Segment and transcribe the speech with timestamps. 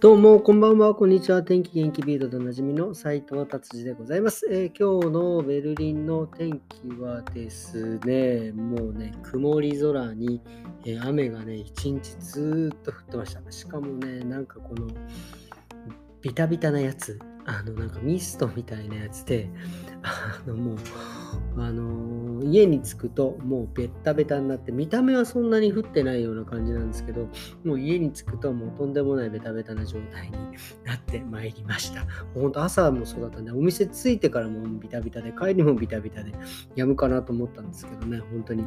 [0.00, 1.42] どうも、こんばんは、こんにちは。
[1.42, 10.40] 天気元気ビートでおなじみの斉藤達治でございます、えー、今日のベルリンの天気はですね、もうね、曇り空に、
[10.84, 13.50] えー、雨がね、一日ずっと降ってました。
[13.50, 14.86] しかもね、なんかこの、
[16.22, 19.50] ビタビタなやつ、あの、なんかミストみたいなやつで、
[20.04, 20.76] あの、もう、
[21.56, 22.17] あのー、
[22.50, 27.28] 家に着くともうベッタベタになって見た目はそんなに降ってないような感じなんですけど
[27.64, 30.38] もう家に着くともうとんでもないベタベタな状態に
[30.84, 32.06] なってまいりました。
[32.34, 36.32] ほんと朝もそうだったんでお店着いてからもビタビタで帰りもビタビタで
[36.74, 38.64] やむかなと思ったんですけどね本当に。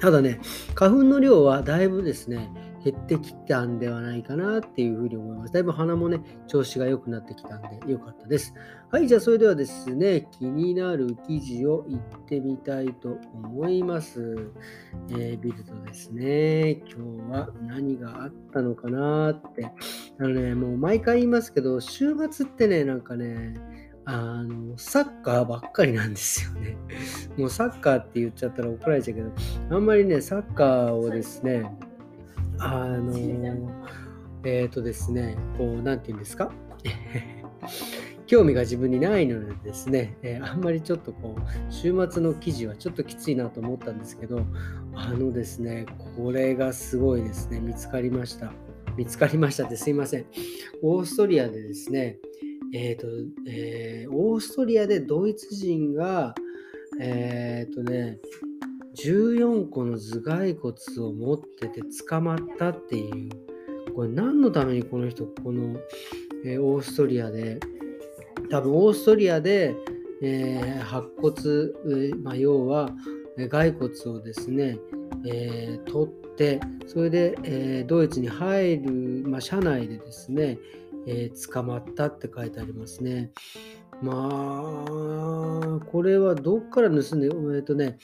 [0.00, 0.40] ただね
[0.74, 2.50] 花粉の量はだいぶですね
[2.90, 5.52] 減ってきたんではないかなっていうふうに思います。
[5.52, 8.54] だいぶ鼻もね、調子が良くなってきたんで良かったです。
[8.90, 14.50] はい、じゃあそれではですね、気になる記事を言ってみたいと思います。
[15.10, 19.70] えー、ビルドですね、今日は何があったのかなって。
[20.18, 23.54] あのね、もう毎回言いますけど、週末ってね、なんかね、
[24.06, 26.78] あの、サッカーばっかりなんですよね。
[27.36, 31.70] もうサッカーって言っちゃったら怒られちゃうけど、あんまりね、サッカーをですね、
[32.58, 33.12] あの
[34.44, 36.52] えっ、ー、とですね、こう、なんて言うんですか？
[38.26, 44.44] 興味が自分にないのでですね、えー、あんまりちょっとこう、週末の記事はちょっときついなと思ったんですけど、
[44.94, 48.52] あのですね、これがすごいですね、見つかりました。
[48.96, 50.26] 見つかりましたってすいません。
[50.82, 52.18] オーストリアでですね、
[52.74, 53.06] えっ、ー、と、
[53.48, 56.34] えー、オーストリアでドイツ人が、
[57.00, 58.18] えっ、ー、とね、
[59.04, 60.74] 14個の頭蓋骨
[61.06, 65.78] を持ってて捕まったっていう、これ何のためにこの人、この、
[66.44, 67.60] えー、オーストリアで、
[68.50, 69.74] 多分オーストリアで、
[70.22, 71.12] えー、白
[71.84, 72.90] 骨、まあ、要は
[73.50, 74.78] 骸骨をですね、
[75.26, 78.92] えー、取って、それで、えー、ドイツに入る、
[79.28, 80.58] まあ、車内でですね、
[81.06, 83.30] えー、捕まったって書いてありますね。
[84.02, 87.98] まあ、これはどっから盗んで、えっ、とね、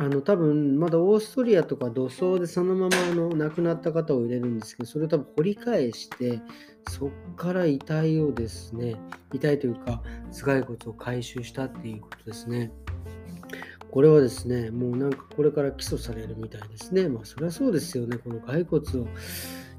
[0.00, 6.40] あの多分まだオーストリアとか土葬でそのままあの亡くなった方を入れるんですけどそれを多分掘り返して
[6.88, 8.94] そこから遺体をですね
[9.32, 10.00] 遺体というか
[10.30, 12.70] 頭蓋骨を回収したっていうことですね。
[13.90, 17.08] これはですねもうなんかこれから起訴されるみたいですね。
[17.08, 18.18] まあそりゃそうですよね。
[18.18, 19.08] この骸骨を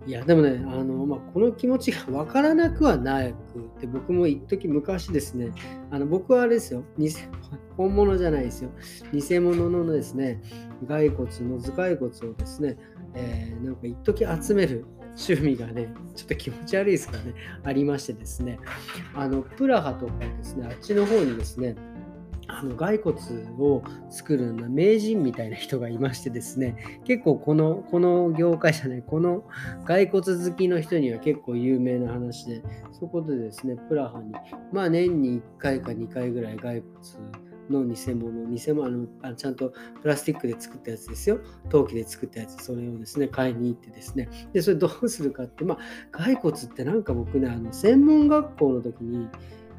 [0.10, 5.52] いや、でもね、あのまあ、この気持ちが分からなくはなくて、僕も一時昔ですね、
[5.92, 6.84] あの僕はあれですよ、
[7.78, 8.72] 本物じゃないですよ、
[9.14, 10.42] 偽物のですね、
[10.88, 12.78] 骸骨の頭蓋骨をですね、
[13.14, 18.58] えー、なんか一時集める趣味がね、ちょっと気持ち悪いですからね、ありましてですね、
[19.14, 21.76] あのプラハとかですね、あっちの方にですね、
[22.52, 23.18] あの骸骨
[23.60, 29.44] を作る名人みたいな人がいましてですね結構このこの業界じゃないこの
[29.86, 34.34] 骸骨好きの人には結構有名な話でそこでですねプラハに
[34.74, 41.40] まあ年に1回か2回ぐらい骸骨の偽物、偽物あのちゃんとプラスチックで作ったやつですよ。
[41.70, 44.28] 陶器で作ったやつ、それをですね、買いに行ってですね。
[44.54, 45.78] で、それどうするかって、まあ、
[46.12, 49.28] 骸骨ってなんか僕ね、あの専門学校の時に、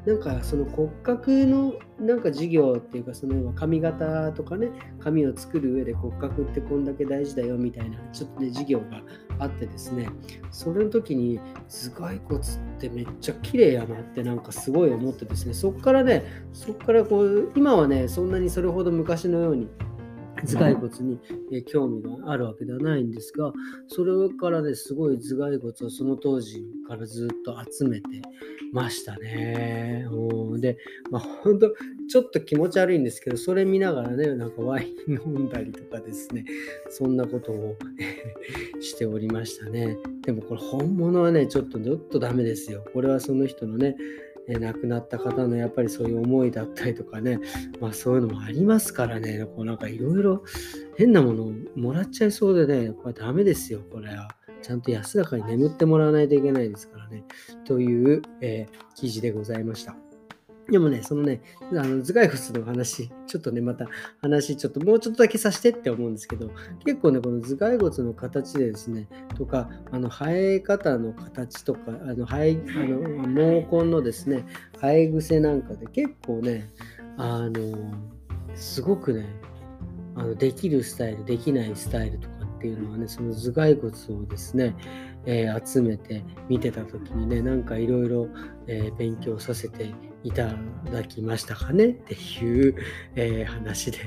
[0.05, 4.69] なんかその骨格のなんか授業っていうかその髪型とかね
[4.99, 9.01] 髪を作る上で骨格ってこんだけ大事だよみたいなちょっとね授業が
[9.37, 10.09] あってですね。
[10.49, 11.39] それの時に
[11.69, 12.43] 頭蓋骨っ
[12.79, 15.53] てめっちゃ綺麗やなってなんかすごい思ってですね。
[15.53, 19.67] そっからねそっからこう今はねそんなにそれほど昔のように
[20.45, 20.89] 頭蓋骨
[21.51, 23.51] に興味があるわけではないんですが
[23.87, 28.07] それからねすごい頭蓋骨をその当時からずっと集めて
[28.73, 30.07] ましたね。
[30.59, 30.77] で、
[31.09, 31.73] まあ本当
[32.09, 36.45] ちょっと気持ち悪いんですけどそれ見ながらねなんかワイン飲んだりとかですね
[36.89, 37.75] そんなことを
[38.81, 39.97] しておりましたね。
[40.21, 42.83] でもこれ本物はねちょっとちょっとダメですよ。
[42.93, 43.95] これはその人のね
[44.47, 47.39] え亡くなった方のやっぱりそういう思いだったりとかね、
[47.79, 50.43] まあそういうのもありますからね、こうなんかいろいろ
[50.97, 54.29] 変なものをもらっちゃいそうでね、これダメですよ、これは。
[54.61, 57.23] ちゃんと安らかに眠ってもらわないといけないですからね。
[57.65, 60.10] という、えー、記事でございました。
[60.71, 61.41] でもね、そのね、
[61.71, 63.87] あの頭蓋骨の話、ちょっとね、また
[64.21, 66.49] 話、ちょっともうちょっとだけさせてって思うんですけど、
[66.85, 74.45] 結構ね、この頭蓋骨の形でですね、とか、あの生え方の形とか、あの生えあの毛根のですね、
[74.79, 76.71] 生え癖なんかで結構ね、
[77.17, 77.93] あの、
[78.55, 79.25] すごくね、
[80.15, 84.73] あのできるスタイル、できないスタイルとかっていうのはね、その頭蓋骨をですね、
[85.25, 88.29] えー、集めて見てた時にね、なんかいろいろ
[88.97, 90.55] 勉強させていた
[90.91, 92.75] だきましたかねっていう、
[93.15, 93.97] えー、話で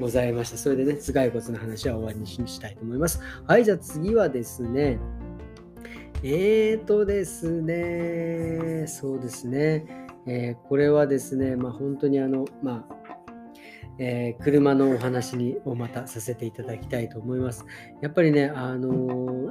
[0.00, 0.56] ございました。
[0.56, 3.20] それでね、頭蓋骨の話は終わりにしたいと思います。
[3.46, 4.98] はい、じゃあ次はですね、
[6.22, 13.03] えーとですね、そうですね、えー、これはですね、まあ、本当にあの、まあ、
[13.98, 17.64] えー、車のお話にをまたさせていただきたいと思います。
[18.00, 18.90] やっぱりね、あの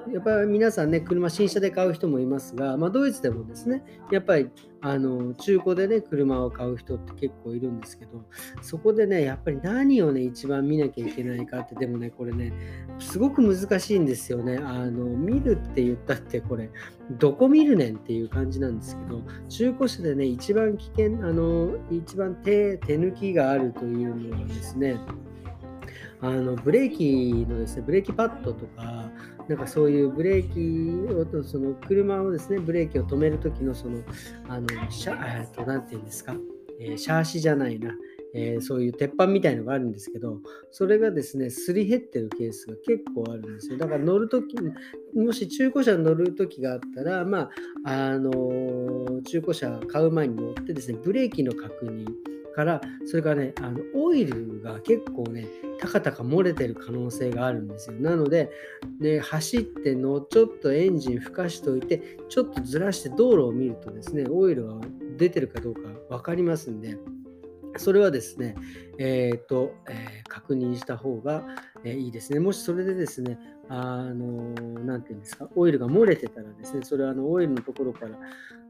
[0.08, 4.50] ー、やっぱり皆さんね、車新車で買う人もいますが、まあ、ドイツでもですね、やっぱり
[4.86, 8.26] あの中古でね、車を買う人って結構いるんですけど、
[8.62, 12.52] そこでね、やっぱり何をね、一番見なきゃいけないかって、でもね、これね、
[13.00, 14.58] すごく難しいんですよね。
[14.58, 16.70] あの見るって言ったって、これ、
[17.12, 25.00] どこ見るねんっていう感じなんですけど、中古車でね、一番危険、あの一番手手抜きがあるというのはですね、
[26.22, 29.12] あのブレーキのですね、ブレーキパッドとか、
[29.50, 34.00] なんかそういうブレーキを、その車をですね、ブレーキを止めるときの、その、
[34.48, 36.36] あの、シャ、えっと、なんて言うんですか、
[36.80, 37.92] えー、シャーシじゃないな、
[38.34, 40.40] えー、そういう鉄板みたいのがあるんですけど、
[40.72, 43.78] それがですね、すり減ってるケースが結構あるんですよ。
[43.78, 44.56] だから乗るとき、
[45.14, 47.50] もし中古車に乗るときがあったら、ま
[47.84, 52.08] あ、あのー、中古車買う前に乗ってですね、ブレーキの確認、
[52.56, 55.48] から、それからね、あのオイルが結構ね、
[55.80, 57.98] たかたか漏れてる可能性があるんですよ。
[58.00, 58.50] なので、
[59.00, 64.76] ね、走ってのちょっとエンジン吹かしておいて、ちょっとずらして道路を見るとですね、オイルが
[65.18, 66.98] 出てるかどうか分かりますんで、
[67.78, 68.56] それはですね、
[69.00, 71.44] えーとえー、確認した方が、
[71.84, 72.40] えー、いいですね。
[72.40, 73.40] もしそれでですね、
[73.70, 78.18] あのなんていうんですか、オイルが漏れてたらですね、それはあのオイルのところから、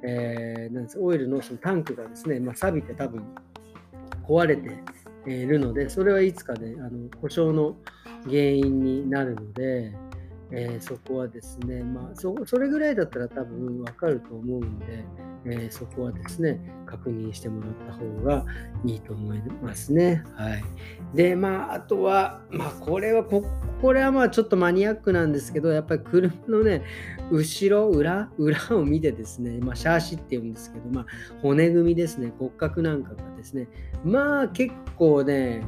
[0.04, 3.24] えー、なんですオイルのそのタンクがですね、まあ、錆びて多分
[4.28, 4.70] 壊れて
[5.28, 7.76] いるので、それはいつかね、あの故障の
[8.26, 9.94] 原因になるので、
[10.56, 15.04] えー、そこはですね、まあそ、それぐらいだったら多分わかると思うんで、
[15.46, 18.46] えー、そこはですね、確認してもらった方が
[18.86, 20.24] いいと思いますね。
[20.36, 20.64] はい。
[21.16, 23.44] で、まあ、あとは、まあ、これはこ、
[23.82, 26.84] これはまあちょっとマニアックなんですけど、やっぱり車のね、
[27.32, 31.06] 後ろ、裏、裏を見てですね、まあ、シャーシって言うんですけど、まあ、
[31.42, 33.68] 骨組みですね、骨格なんかがですね、
[34.06, 35.64] まあ結構ね、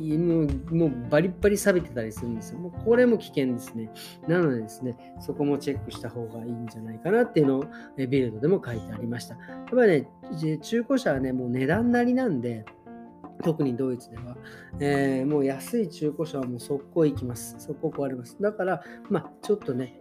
[0.00, 2.58] もうもうバリバリ錆びてたりするんですよ。
[2.58, 3.90] もうこれも危険ですね。
[4.26, 7.64] なのでですね、そこもチェックした方がいいんじゃないかなっていうのを
[7.96, 9.34] ビルドでも書いてありました。
[9.34, 10.06] やっぱり
[10.40, 12.64] ね、中古車はね、もう値段なりなんで、
[13.42, 14.36] 特にドイツでは、
[14.80, 17.56] えー、もう安い中古車はもう速攻行きます。
[17.58, 18.36] 速攻壊れます。
[18.40, 20.00] だから、まあ、ちょっとね、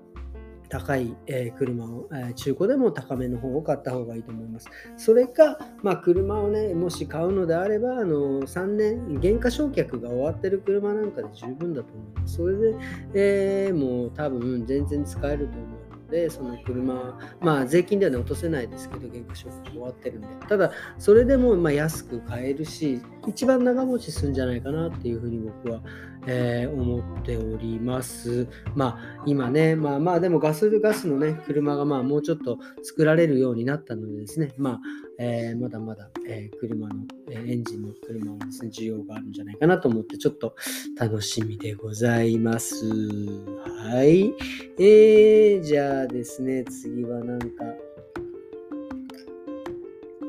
[0.69, 4.67] 高い、え車を、え中古でも高めの方を買った方がいいと思います。
[4.97, 12.35] それか、まあ、車をね、もし買うのであれば、あの3年、減価償却が終わってる車なんかで十分だと思います。
[12.35, 12.75] それで、
[13.13, 20.27] えー、もう多分全然使えると思うので、その車、まあ税金ではね、落とせないですけど、原価償却終わってるんで。
[20.47, 25.81] ただ、それでもま安く買えるし、一番長持ちするんじゃないかなっていうふうに僕は、
[26.25, 28.47] えー、思っております。
[28.75, 34.79] まあ、今ね、まあまあ、でもガスガスのね、車がまあもうちょっと作られるようになったのでですね、まあ、
[35.19, 36.95] えー、まだまだ、えー、車の、
[37.29, 40.55] えエンジンの車もですね、需要があるんじゃないかなと思って、ちょっと
[40.99, 42.85] 楽しみでございます。
[42.85, 44.33] はい。
[44.79, 47.47] えー、じゃあですね、次はなんか、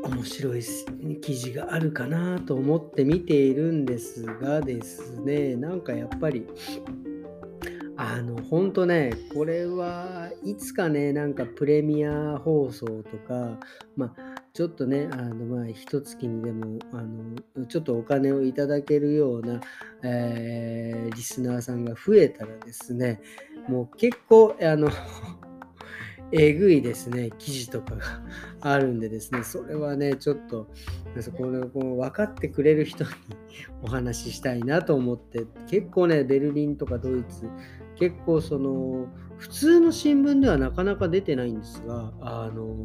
[0.08, 0.62] 面白い
[1.20, 6.46] 記事があるかなと思って見ているんですがですね、なんかやっぱり、
[7.96, 13.59] あの、本当ね、これはいつかね、なんかプレミア放送とか、
[13.97, 19.61] まあ、ちょっとね、あの、まあ、一月にでも、あの、ちょっとお金をいただけるような、
[20.04, 23.21] えー、リスナーさんが増えたらですね、
[23.68, 24.90] もう結構、あの
[26.32, 28.02] えぐいですね、記事とかが
[28.61, 30.68] あるんでですね、それはね、ちょっと、
[31.37, 33.11] このこの分かってくれる人に
[33.82, 37.49] お話ししたいなと思って、結構ね、ベルリンとかドイツ、
[37.97, 39.06] 結構その、
[39.38, 42.85] 普通の新聞ではなかなか出てないんですが、あの、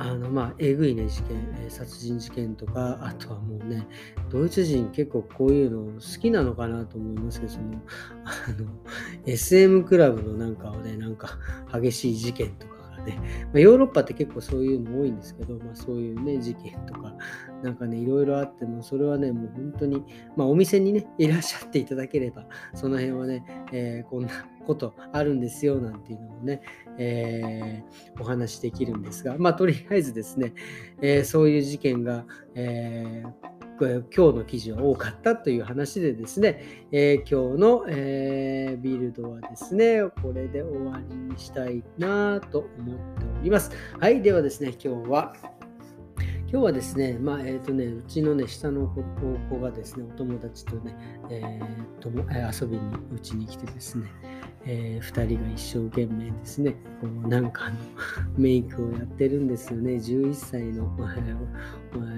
[0.00, 1.36] あのまあ、えぐいね、事件、
[1.66, 3.84] え殺人事件とか、あとはもうね、
[4.30, 7.64] ドイツ人結構こういうの好きなのかなと思いますけど、その、
[8.24, 8.68] あの、
[9.26, 11.36] SM クラブのなんかをね、なんか
[11.72, 12.77] 激しい事件とか
[13.08, 17.14] ね、まあ、ヨーロッパって結構そういうの多いんですけど、まあそういうね、事件とか、
[17.62, 20.04] なんかね、いろいろあっても、それはね、もう本当に、
[20.36, 24.28] まあお店にね、 いらっしゃっていただければ、その辺はね、えー、こんな
[24.66, 26.60] ことあるんですよなんていうのをね、
[26.98, 30.52] えー、お話しできるんですが、まあ、とりあえずですね、
[31.00, 43.70] えー、そういう事件が、えー今日の記事は多かったという話でですね、えー、今日の、えー、ビルドはですね、これで終わりにしたいなと思っております。
[44.00, 45.32] はい、ではですね、今日は
[46.50, 48.88] 今日はですね、まあ、えっ、ー、とね、うちのね、下の
[49.50, 50.96] 子がですね、お友達とね、
[51.28, 52.82] えー、と遊びに
[53.14, 54.08] うちに来てですね、
[54.64, 56.70] えー、2人が一生懸命ですね、
[57.02, 57.76] こうなんかの
[58.38, 59.96] メイクをやってるんですよね。
[59.96, 62.17] 11歳の、えー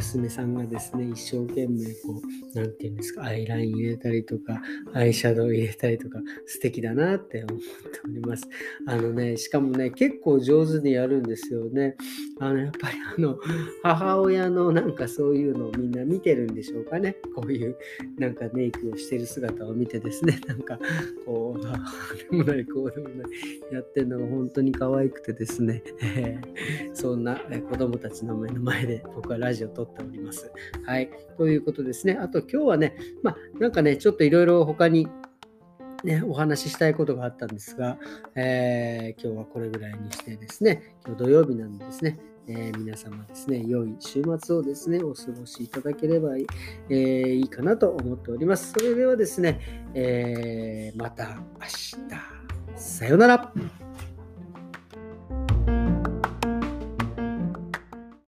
[0.00, 2.20] 娘さんがですね、一生懸命こ
[2.54, 4.62] う、なんて言うんですか、アイライン入れたりとか、
[4.94, 7.64] アイシャドウ入れたりとか、素敵だなって思って
[8.04, 8.48] おります。
[8.86, 11.96] あのね、しかもね、結構上手にやるんですよね。
[12.40, 13.38] あの、やっぱりあの、
[13.82, 17.16] 母親のなんかそういうのをみんな見てるんでしょうかね。
[17.34, 17.76] こういう
[18.18, 20.78] なんかメイクをしてる姿を見てですね、 なんか
[21.26, 21.78] こう、あ
[22.30, 23.30] でもない、こうでもない、
[23.72, 27.36] やってるのが本当に可愛くてですね、えー、そんな
[27.70, 30.50] 子供たちの目の前で僕はラジオ撮ってております。
[30.84, 31.10] はい。
[31.36, 32.18] ということですね。
[32.20, 35.08] あと今日はね、まあなんかね、ちょっといろいろ他に
[36.04, 37.98] ね、お話ししたいことがあったんですが、
[38.34, 46.46] えー、今日はこれぐらいにしてですね、今日土曜日なんですね、えー、皆様ですね、良い週末をですね、お過ごしいただければいい,、
[46.88, 48.72] えー、いいかなと思っております。
[48.72, 49.60] それではですね、
[49.94, 52.40] え、また明日。
[52.76, 53.52] さようなら。